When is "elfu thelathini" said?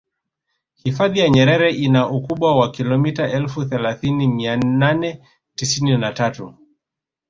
3.31-4.27